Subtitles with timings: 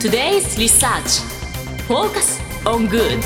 [0.00, 1.20] Today's Research
[1.86, 3.20] Focus on Good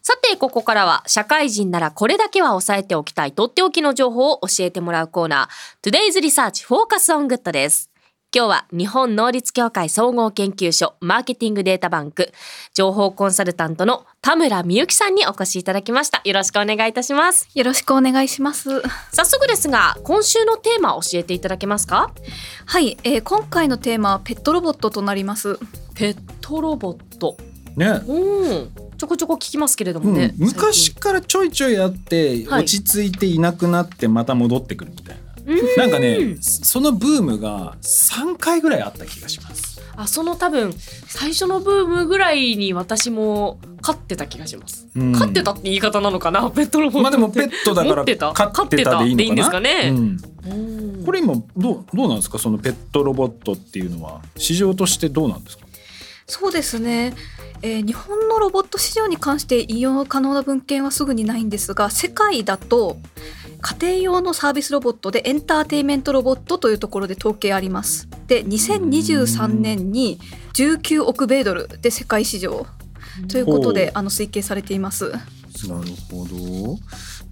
[0.00, 7.90] さて、ここからは社会人ならこれだけは押さえておきたいとっておきの情報を教えてもらうコーナー Today's Research Focus on Good です。
[8.36, 12.34] 今日は日本能率協会総合研究所マーケティングデータバンク
[12.74, 16.20] 情報コンサルタントの田村美幸さんにお越しいただきました。
[16.22, 17.48] よろしくお願いいたします。
[17.54, 18.82] よろしくお願いします。
[19.10, 22.12] 早速ですが、今週のテーマを教えていただけますか？
[22.66, 25.58] はい、えー今回のテーマはペットロボットとなります。
[25.94, 27.38] ペットロボット。
[27.74, 28.70] ね、うん。
[28.98, 30.34] ちょこちょこ聞きますけれどうんもね。
[30.36, 35.22] 昔からちょいちょいあって、はい落ち着いていなくなってまた戻ってくるみたいな。
[35.76, 39.80] なんかねそのブームが3回ぐらいあった気がします。
[39.98, 40.74] あその多分
[41.06, 45.12] 最初のブームぐらいに私も飼ってた気がします、うん。
[45.12, 46.50] 飼ってたって言い方なのかな？
[46.50, 48.32] ペットロボットまあでもペットだから持ってた？
[48.32, 49.14] 飼ってたでいいのかな？
[49.14, 49.90] 飼ってたでいいんですかね。
[49.90, 50.18] うん。
[50.98, 51.04] うん。
[51.06, 52.38] これ今どうどうなんですか？
[52.38, 54.20] そのペットロボットっていうのは？
[54.36, 55.66] 市場としてどうなんですか？
[56.26, 57.14] そうですね、
[57.62, 62.98] えー日本のロボット市場に関して引用可能な文献はすぐにないんですが世界だと
[63.66, 70.20] 家庭用のサービスロボットでエンターテインメントロボットというところで統計ありますで2023年に
[70.54, 72.64] 19億米ドルで世界市場
[73.28, 75.20] ということであの推計されていますなる
[76.10, 76.78] ほど。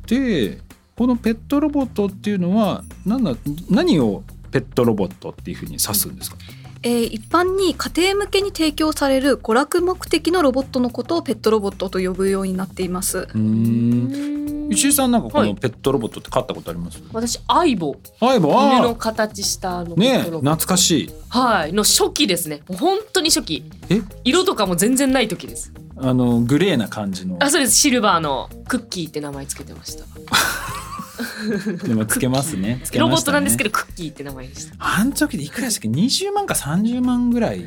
[0.08, 0.58] で
[0.96, 3.36] このペットロボットっていうのは何だ
[3.70, 6.36] 何をペットロボットっていうふうに指すんですか？
[6.82, 13.18] えー一般に家庭向けに提供される娯楽目的のロボットのことをペットロボットと呼ぶようになっています。
[13.18, 15.48] うーん石井さんなんかこはい。
[15.48, 17.03] のペットロボットって飼ったことあります？
[17.12, 17.97] 私アイボ。
[18.20, 21.11] はい、もう犬のあ形したあのあね懐かしい。
[21.29, 21.73] はい。
[21.73, 22.62] の初期ですね。
[22.69, 23.65] 本当に初期。
[23.91, 24.01] え？
[24.25, 25.73] 色とかも全然ない時です。
[25.97, 27.37] あのグレーな感じの。
[27.41, 27.75] あそうです。
[27.77, 30.05] シルバーのクッキーって名前つけてました。
[31.87, 32.81] でもつけますね。
[32.85, 34.75] つけロボットなんですけどクッキーって名前でした。
[34.79, 37.65] あの時でいくらでしたっけ？20万か30万ぐらい。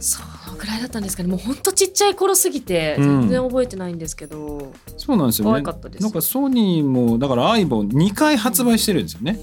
[0.00, 0.20] そ
[0.52, 1.28] のぐらいだったんですかね。
[1.28, 3.20] もうほんとちっちゃい頃すぎてうん。
[3.22, 5.50] 全然覚えてないんですけど、そうなんですよね。
[5.52, 6.02] 可愛かったです。
[6.02, 9.40] なんかソニーもだからアイボン2回発売してるんですよね、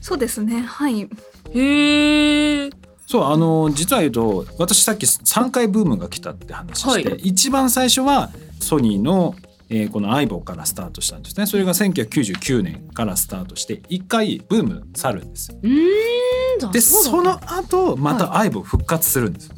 [0.00, 0.60] そうですね。
[0.60, 1.08] はい。
[1.54, 2.70] へえ
[3.06, 7.20] そうあの実は言うと私さっき3回ブームが来たって話して、はい。
[7.22, 8.30] 一番最初は
[8.60, 9.34] ソニーの、
[9.68, 11.46] えーこのアイボからスタートしたんですね。
[11.46, 16.72] それが1999年からスタートして1回ブーム去るんですうーん。
[16.72, 19.50] でその後またアイボ復活するんです、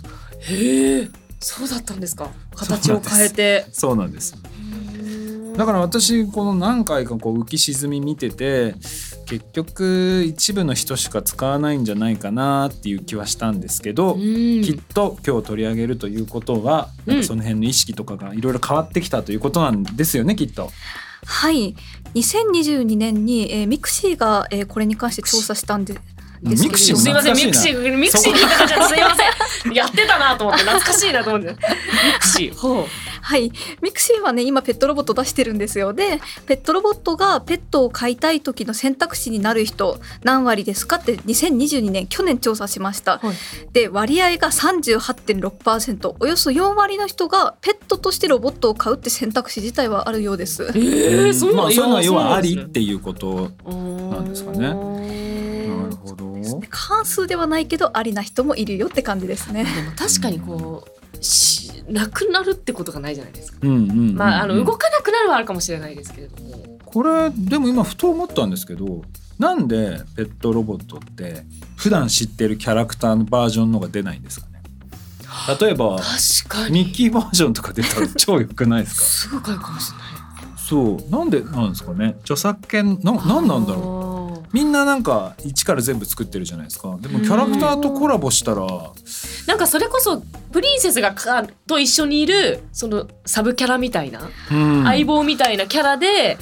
[0.49, 1.09] へえ
[1.41, 2.31] そうだったんですか？
[2.55, 4.37] 形を変えてそうなんです
[5.57, 8.75] だから私この何回かこう浮き沈み見てて
[9.27, 14.21] 結局一部の人しか使わないんじゃないかなっていう気はしたんですけど、うん
[14.63, 16.89] きっと今日取り上げるということは、
[17.23, 20.71] その辺の意識とかがいろいろ変わってきたということなんですよねきっと。
[21.25, 21.75] はい。
[22.15, 25.99] 2022年に、えーミクシーが、えーこれに関して調査したんで。
[26.43, 29.75] ミクシーすいませんミクシーミクシーに言ったじゃんすいません。
[29.75, 31.51] やってたなと思って懐かしいなと思って。
[31.51, 31.57] ミ
[32.19, 32.87] クシーほう。
[33.25, 33.53] はい。
[33.81, 35.93] ミクシーはね、今ペットロボット出してるんですよ。
[35.93, 43.19] で、ペットロボットがペットを飼いたい時の選択肢になる人何割ですかって2022年去年調査しました。
[43.19, 43.35] はい。
[43.73, 50.65] で、割合が38.6%、およそ4割の人がペットとしてロボットを飼うって選択肢自体はあるようです。
[50.65, 53.51] えー、そうなんまあ、そういうのは要はありなっていうこと
[54.23, 54.92] んですかね
[56.55, 56.67] ほど。
[56.71, 59.65] 過半数ではないけどありな人もいるよって感じですね。
[59.65, 60.87] でも確かにこ
[61.21, 63.59] うしなくなるってことがないじゃないですか。
[63.67, 66.79] まああの動かなくなるはあるかもしれないですけれども。
[66.85, 69.03] これでも今ふと思ったんですけど
[69.39, 71.45] なんでペットロボットって
[71.77, 74.63] 普段知ってるキャラクターのバージョンのが出ないんですかね？
[75.59, 76.85] 例えば確かに。
[76.85, 79.03] ミッキーバージョンとか出たら 超良くないですか？
[79.05, 80.59] すごいかもしれない。
[80.59, 82.15] そうなんでなんですかね？
[82.21, 83.83] 著作権ななんなんだろう？
[83.85, 84.02] ろ
[84.53, 88.69] みんななんか一から全部作ってるじゃないですかでもキャラクターとコラボしたらう。
[89.47, 96.37] なんかそれこそプリンセスがかと一緒にいるそのサブキャラみたいな、うん相棒みたいなキャラで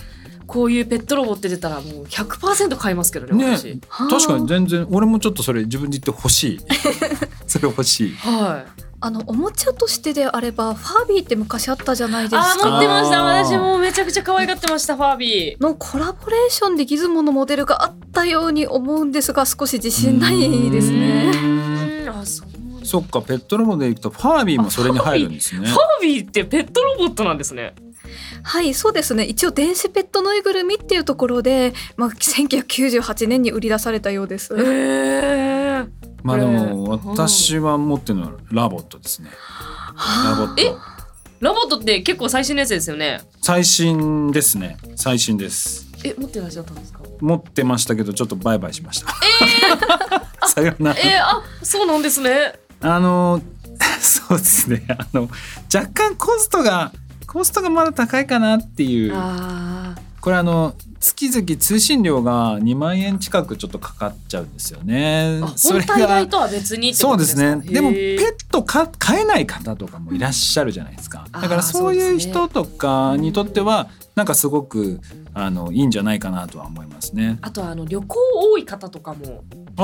[0.47, 3.81] こういうペットロボって出たらもう100%買いますけどねね私。
[4.11, 6.61] 確かに全然俺もちょっとそれ自分で言って欲しい
[7.47, 8.90] それ欲しいはい。
[9.03, 12.79] あのおもちゃとしてであればファービーって昔あったじゃないですあー持か。
[12.79, 15.63] ってました私もめちゃくちゃ可愛がってましたファービー。
[15.63, 22.05] のコラボレーションでギズモのモデルがあったように思うんですが少し自信ないですうね。
[22.05, 27.75] んあそうそっかペットロボでいくとファービーもそれに入るんですねファービーってペットロボットなんですね。
[28.43, 34.55] はいそうですね一応電子ペットぬいぐるみっていうところで、まあ、1998年に売り出されたようです。
[34.57, 35.85] へえ。
[36.23, 39.31] まあでも私は持ってるのはラボットですね
[40.27, 40.79] ラボッえト
[41.41, 43.23] ラボットって結構最新のやつですよね。
[43.41, 47.01] 最新ですね最新ですえ持ってらっしゃったんですか？
[47.21, 49.15] 持ってましたけどちょっとバイバイしました
[50.49, 52.55] さよならえー、あそうなんですね。
[52.83, 53.41] あの
[54.01, 55.29] そうですねあの
[55.75, 56.93] 若干コストが
[57.31, 59.13] コストがまだ高いかなっていう。
[59.15, 65.41] あこれあの月々通信料が2万円近くちょっとかかっちゃうんですよね。
[65.41, 65.49] ーあ。
[65.49, 67.63] 本体代とは別にそうですね。
[67.65, 71.25] でもペットか飼えない方とかもいらっしゃるじゃないですか。
[71.31, 73.89] だからそういう人とかにとっては
[74.21, 75.01] なんかすごく
[75.33, 77.39] あのいいんじゃないかなとは思いますね。
[77.41, 78.17] あとはあの旅行
[78.53, 79.33] 多い方とかもいい
[79.77, 79.83] か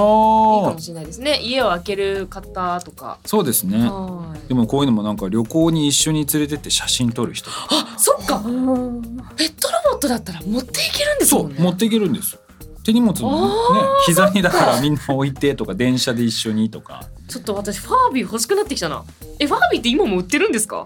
[0.74, 3.78] もしれないですね家を開ける方とかそうですね。
[3.78, 7.48] はいでもこういうのもなんか旅行に一緒に連れてって写真撮る人。
[7.70, 12.38] あそっかペットロボットだったら持っていけるんですそもねうん持っていけるんです。
[12.84, 13.48] 手荷物もね
[13.82, 17.04] あ膝にだからみんな置いてとか電車で一緒にとか。
[17.26, 19.02] ちょっと私ファービー欲しくなってきたな
[19.40, 20.84] えファービーって今も売ってるんですか？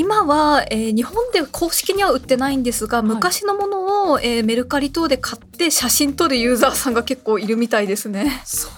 [0.00, 8.40] 今は、えー日本で公式には売ってないんですが、昔のものを、えーメルカリ等で買って写真撮るユーザーさんが結構いるみたいですね。
[8.46, 8.72] そう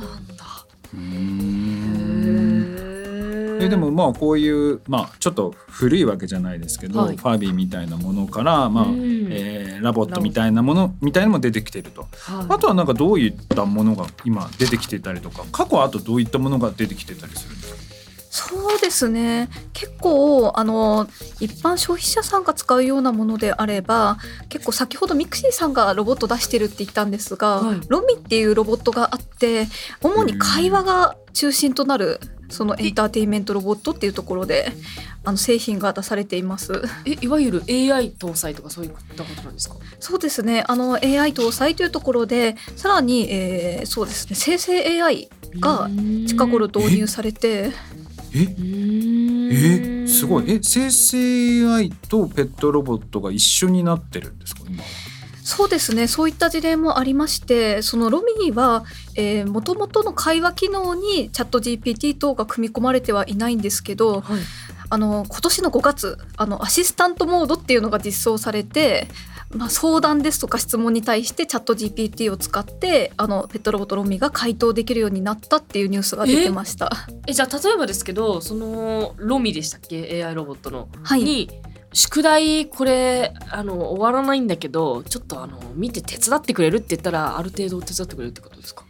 [0.00, 0.44] なんだ。
[3.64, 7.16] えでもまあこういうまあちょっと古いわけじゃないですけど、はい。
[7.16, 9.28] ファービーみたいなものからまあ、うん。
[9.30, 12.02] えーラボットみたいなものみたいなのも出てきてると。
[12.02, 12.46] はい。
[12.48, 17.65] あとはなんかどういったものが今出てきてたりとか過去はあとどういったものが出てきてたりするんですか
[18.38, 19.48] そうですね。
[19.72, 21.08] 結構あの
[21.40, 24.18] 一般消費者さんが使うようなものであれば
[24.50, 27.80] 結構先ほどミクシーさんがロボット出してるって言ったんですが、はい。
[27.88, 29.66] ロミっていうロボットがあって
[30.02, 34.70] 主に会話が中心となるそのエンターテインメントロボットっていうところで
[35.24, 36.82] あの製品が出されています。
[37.04, 39.76] えいわゆる AI 搭載とかそういったことなんですか？
[39.98, 40.62] そうですね。
[40.68, 44.36] あの AI 搭載というところでさらに、えーそうですね。
[44.36, 45.28] 生成 AI
[45.58, 45.88] が
[46.28, 47.72] 近頃導入されて
[48.34, 50.02] え？
[50.04, 50.08] え？
[50.08, 50.44] すごい。
[50.50, 54.62] え生成 AI とペットロボットが一緒になってるんですか？
[54.68, 54.82] 今。
[55.42, 56.08] そうですね。
[56.08, 58.84] そういった事例もありましてそのロミーは
[59.48, 64.40] もともとの会話機能にチャット GPT 等が組み込まれてはいないんですけどはい。
[64.88, 69.08] あの今年の5月あのアシスタントモードっていうのが実装されて、
[69.54, 76.90] まあ、相談ですとか質問に対してチャット GPT を使ってあのペットロボットロミーが回答できるようになったっていうニュースが出てました。
[77.26, 81.22] えじゃあ例えばですけどそのロミでしたっけ？AI ロボットの、はい。
[81.22, 81.48] に
[81.92, 88.84] 宿題これあの終わらないんだけどちょっとあの見て手伝ってくれるって言ったらある程度手伝ってくれるってことですか？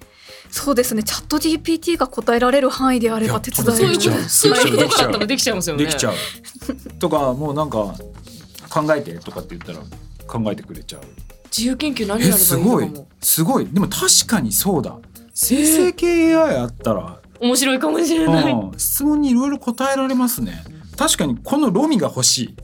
[0.51, 1.03] そうですね。
[1.03, 4.01] チャット GPT が答えられる範囲であれば手伝える。
[4.29, 5.85] そういうことできちゃったらできちゃいますよね。
[5.85, 6.15] できちゃう。
[6.99, 7.95] とかもうなんか
[8.71, 9.85] 考えてとかって言ったら
[10.27, 11.03] 考えてくれちゃう。
[11.57, 12.91] 自由研究何えやればいいすごい。
[13.21, 13.67] すごい。
[13.67, 14.97] でも確かにそうだ。
[15.35, 18.79] 生成系 AI あったら、面白いかもしれない、うん。
[18.79, 20.65] 質問にいろいろ答えられますね。
[20.97, 22.57] 確かにこのロミが欲しい。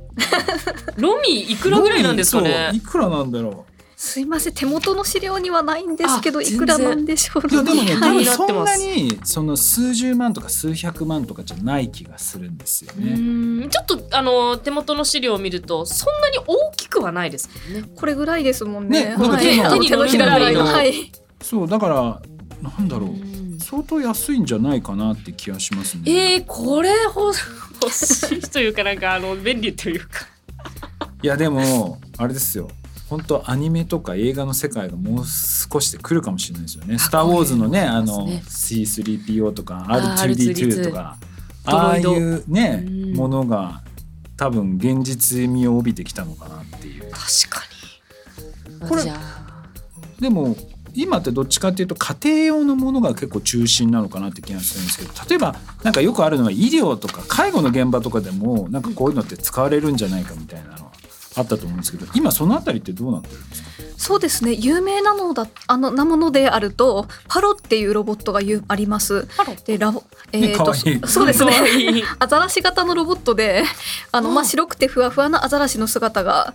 [0.96, 2.70] ロミいくらぐらいなんですかね？
[2.72, 3.66] いくらなんだろ
[4.04, 4.52] すいません。
[4.52, 13.68] 手元の資料にはないんですけどあいくらなんでしょうういやでもね気多分になってそんなにその数十万とか数百万とかじゃない気がするんですようね。
[13.68, 17.88] ちょっとあの手元の資料を見るとそんなに大きくはないですもんね。
[17.94, 19.04] これぐらいですもんね。
[19.04, 20.64] ねなんかはい、手のあの手のひらぐらいの。
[20.64, 21.12] はい。
[21.40, 22.22] そうだから
[22.60, 23.10] なんだろう。
[23.10, 23.58] うん。
[23.60, 26.02] 相当安いんじゃないかなって気がしますね。
[26.06, 27.32] えー、これ欲
[27.80, 30.26] 欲しいというかなんかあの便利というか。
[31.22, 32.66] いやでもあれですよ
[33.12, 36.98] 本当アニメとか映画の世界がもう少しで来るかもしれないですよね。
[36.98, 38.82] スター・ウォーズのねあのますね。
[38.84, 41.18] C3PO とかあー R2D2 とか
[41.66, 41.72] ド。
[41.72, 43.82] ああいうねうんものが
[44.38, 47.10] 多分現実味を帯びてきたのかなっていう。
[47.10, 47.60] 確か
[48.80, 48.88] に。
[48.88, 49.02] これ
[50.18, 50.56] でも
[50.94, 60.92] 今ってどっちかっていうと家庭用のものが結構中心なのかなって気がするんですけど例えばなんかよくあるのは医療とか介護の現場とかでもなんかこういうのって使われるんじゃないかみたいなのは
[61.36, 63.68] あったと思うんですけど今そのあたりってどうなってるんですか？
[63.96, 64.52] そうですね。
[64.52, 69.28] 有名なのだあのなものであるとパロっていうロボットがゆあります。
[69.36, 69.54] パロ？
[69.64, 71.52] でラボえねーと可愛いそそうですね。
[72.18, 73.62] アザラシ型のロボットで
[74.10, 76.52] あのまああ白くてふわふわなアザラシの姿が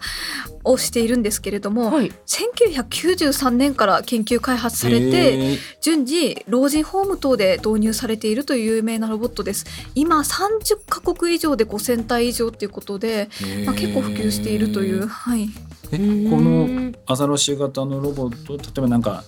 [0.66, 5.58] をしているんですけれども、はい1993年から研究開発されて。
[5.82, 9.66] 順次老人ホーム等で導入されているという有名なロボットです
[9.96, 13.30] 今30カ国以上で5000体以上ということで、
[13.66, 15.50] まあ、結構普及しているという、はい、
[15.92, 15.98] え
[16.30, 19.24] このアザラシ型のロボット例えばなんか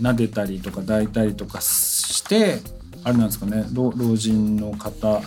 [0.00, 2.58] 撫でたりとか抱いたりとかして
[3.04, 5.22] あれなんですかね老老人の方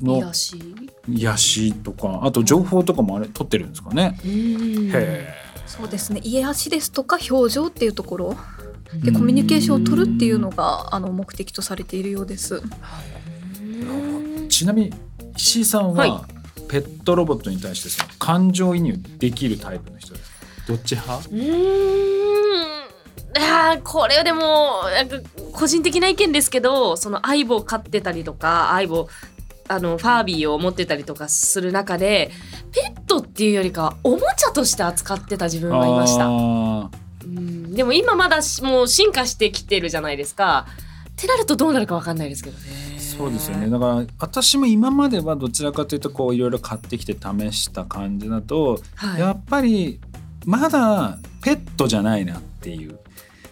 [0.00, 0.62] の癒し？
[1.08, 4.18] 癒しとかあと情報とかもあれ取ってるんですかね。
[4.24, 4.90] うん。
[4.92, 5.34] へ
[5.66, 6.20] そうですね。
[6.22, 8.36] 家足ですとか表情っていうところ。
[8.94, 12.62] でうんコミュニケーションを取るっていうのがあの目的とされているようです。
[13.60, 14.92] えちなみに
[15.36, 16.28] 石井さんは、は
[16.68, 20.36] ペットロボットに対してその感情移入できるタイプの人ですか？
[20.68, 21.28] どっち派？
[21.30, 22.88] うーん
[23.36, 25.16] あーこれでもなんか
[25.52, 29.08] 個人的な意見ですけどその相棒を飼ってたりとか相棒
[29.68, 32.30] あのファービーを持ってたりとかする中で
[32.72, 36.24] ペットっていうよりかはおもちゃとして扱ってた自分はいました。
[36.26, 36.90] あ
[37.24, 40.66] うんでも今まだしもう進化してきてるじゃないですか。
[41.10, 42.64] ってなるとどうなるかわかんないですけどね。
[43.18, 43.68] ーそうですよね。
[43.68, 50.00] だから私も今まではどちらかというとこういろいろ買ってきて試した感じだと、はい、やっぱり
[50.44, 52.98] まだペットじゃないなっていう。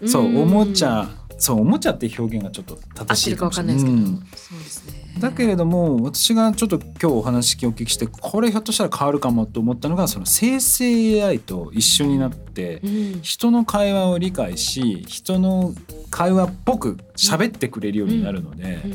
[0.07, 1.09] そうおもちゃ
[1.39, 3.75] そうおもちゃって表現がちょっと正しいかもしれない。
[3.75, 5.07] ですけどうんそうですね。
[5.19, 15.75] だけれども私がちょっと今日お話お聞きしてこれひょっとしたら変わるかもと思ったのがその生成 AI と一緒になってうん人の会話を理解し人の
[16.11, 18.93] 会話っぽく喋ってくれるようになるので、うん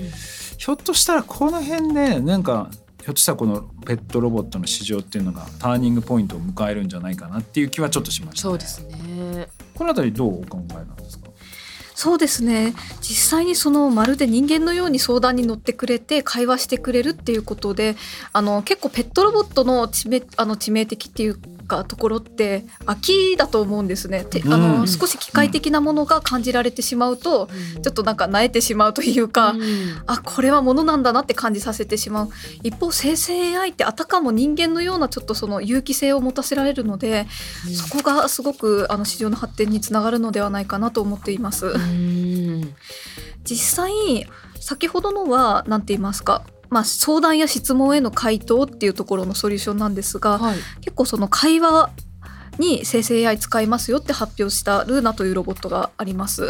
[0.61, 2.69] ひょっとしたらこの辺でなんか
[3.01, 9.47] ひょっとしたらこのペットロボットの市場っていうのがターニングポイントを迎えるんじゃないかなっていう気はちょっとしました、そうですね。
[9.73, 11.31] このあたりどうお考えなんですか？
[11.95, 12.75] そうですね。
[13.01, 17.95] 実際にそのまるで人間のように相談に乗ってくれて会話してくれるっていうことで
[18.31, 21.39] あの結構ペットロボットの致命あの致命的っていう
[21.71, 24.25] かところって飽きだと思うんですね。
[24.25, 24.61] てあうん。
[24.81, 27.47] の少し機械的なものが感じられてしまうと、
[27.81, 29.61] ちょっとなんか萎えてしまうというか、うん。
[30.05, 32.29] あこれはものなんだなって感じさせてしまう。
[32.63, 37.27] 一方生成 AI ってあたかも人間のようなちょっとその有機性を持たせられるので、
[37.73, 41.67] そこがすごくあの市場の発展につながるのではないかなと思っています。
[41.67, 42.73] うん。
[43.43, 44.27] 実際
[44.59, 50.57] 先ほどのは何て言いますか、まあ、相談や質問への回答っていうところのソリューションなんですがはい。
[50.79, 51.91] 結構その会話
[52.57, 56.47] に生成 AI 使いますよって発表したルーナというロボットがあります。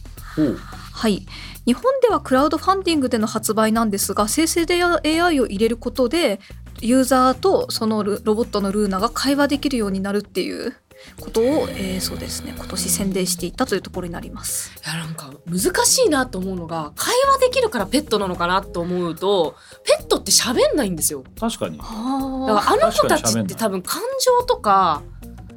[0.92, 1.26] はい
[1.66, 6.40] 日本ではクラウドファンディングでの発売なんですが生成で AI を入れることで
[6.80, 10.75] ユーザーとそのルロボットのルーナが会話できるようになるっていう
[11.21, 14.73] ことを、えーそうですね今年宣伝していったというところになります。
[14.85, 21.25] いやなんか難しいなと思うのが会話できるからペットなのかなと思うとペットって喋んないんですよ。
[21.38, 21.78] 確かに。
[21.78, 25.02] だあからあの子たちって多分感情とか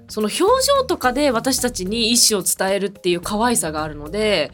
[0.09, 0.43] その表
[0.79, 4.51] 情とかで私たちに意思を伝えるっていう可愛さがあるので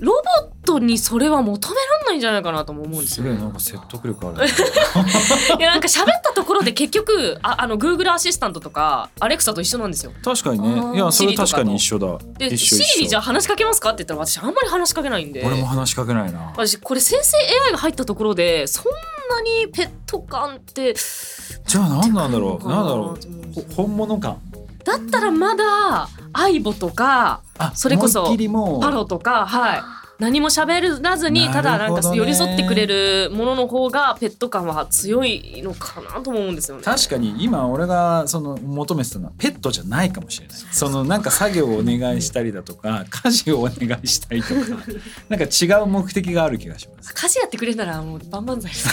[0.00, 3.24] ロボットにそれは求めらんないんじゃないかなとも思うんですよ。
[3.24, 4.38] すげえなんか説得力ある。
[4.38, 4.44] ね
[5.58, 10.12] いやなんか喋ったところで結局ああの Google アシスタントとかアレクサと一緒なんですよ。
[10.22, 10.96] 確かにね。
[10.96, 12.18] いやそれ確かに一緒だ。
[12.38, 12.84] で一緒一緒。
[12.84, 15.42] シリにじゃあ話しかけますかって言ったら私あんまり話しかけないんで。
[15.46, 16.52] 俺も話しかけないな。
[16.54, 17.36] 私これ生成
[17.66, 18.84] AI が入ったところでそん
[19.30, 22.68] なにペット感ってじゃあ何なんだろう。
[22.68, 23.54] ななんだろう。
[23.54, 24.36] ほ本物感
[24.84, 28.34] だったらまだ相棒とかあそれこそ
[28.80, 29.82] パロとかはい。
[30.18, 36.82] 何も喋らずにただなんか寄り添ってくれるものの方がペット感は強いのかなとも思うんですよね。
[36.82, 40.56] 確かに今俺がその求めてたのはペットじゃないかもしれない。
[40.72, 44.60] そのなんか作業をお願いしたりだとか家事をお願いしたりとか
[45.28, 47.12] なんか違う目的がある気がします。
[47.14, 48.88] 家事やってくれたらもう万々歳です。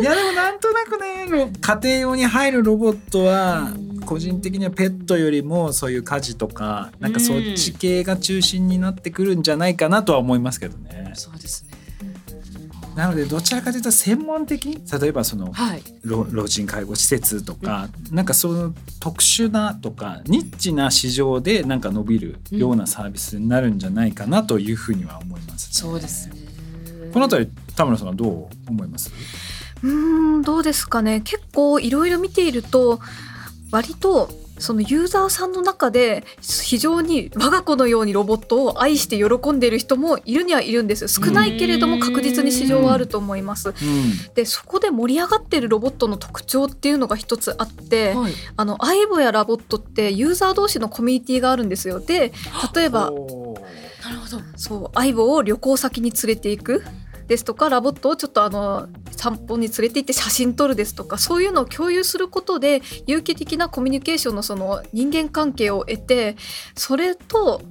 [0.00, 11.12] いやでもなんとなくね家庭用に入るロボットはうん個人的にはペットよりもそういう家事とかなんかそっち系が中心になってくるんじゃないかなとは思いますけどね。
[11.14, 11.78] そうですね。
[12.96, 15.82] なのでどちらかというと専門的例えばそのはい。
[16.02, 26.34] 老老人介護施設とか、なんかその特殊なとかニッチな市場でなんか伸びるようなサービスになるんじゃないかなというふうには思います、そうですね。
[27.12, 29.12] このあたり田村さんはどう思います？
[29.84, 32.98] うーんどうですかね結構いろいろ見ていると
[33.70, 34.28] 割と
[34.60, 43.70] そのユーザーさんの中で非常に我が子のようにロボットを愛して喜んでいる人もいるにはいるんです少ないけれども確実に市場はあると思います。
[43.70, 43.74] うん
[44.34, 48.32] でそこで盛り上がっているロボットの特徴っていうのが一つあって、はい。
[48.56, 52.00] あのアイボやラボットってユーザー同士のコミュニティがあるんですよ。
[52.00, 52.32] で
[52.74, 54.42] 例えばなるほど。
[54.56, 56.82] そう相棒を旅行先に連れていく
[57.30, 66.34] ですとか LOVOTをちょっとあの散歩に連れて行って写真撮るですとかそういうのを共有することで有機的なコミュニケーションのその人間関係を得て
[66.74, 67.62] それと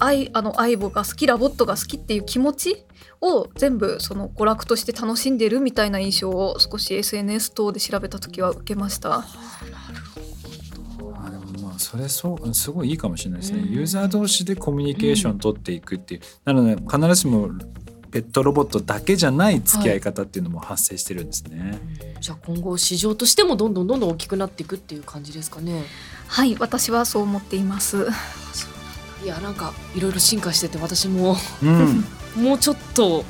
[0.00, 2.84] 愛あの相棒が好き LOVOTが好きっていう気持ち
[3.20, 9.24] を全部その娯楽として楽しんでるみたいな印象を少し SNS 等で調べた時は受けました。
[11.26, 13.72] あでもまあそれそうすごいいいかもしれないですね、うん。
[13.72, 17.50] ユーザー同士でコミュニケーション取っていくっていう、なので必ずしも
[18.14, 21.80] ペットロボットだけじゃない付き合い方っていうのも発生してるんですね、
[22.20, 25.82] じゃあ今後市場としてもどんどんどんどん大きくなっていくっていう感じですかね。
[26.28, 28.06] はい私はそう思っています。
[29.24, 32.04] いやなんかいろいろ進化してて私もうん
[32.40, 33.24] もうちょっと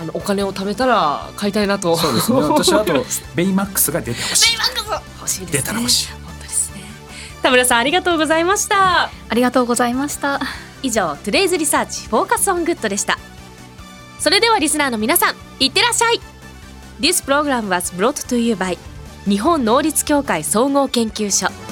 [0.00, 1.94] あのお金を貯めたら買いたいなと。
[1.98, 5.58] そうですね 私はあとベイマックスが出てほしいベイマックス欲しいですね。
[5.58, 6.80] 出たら欲しい本当ですね。
[7.42, 9.10] 田村さんありがとうございました。
[9.28, 10.40] ありがとうございました。
[10.82, 13.18] 以上 Today's Research Focus on Good でした
[14.22, 16.20] それではリスナーの皆さんいってらっしゃい。
[17.00, 18.78] This program was brought to you by
[19.28, 21.71] 日本能力協会総合研究所。